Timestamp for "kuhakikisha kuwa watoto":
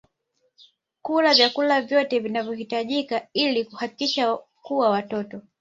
3.65-5.41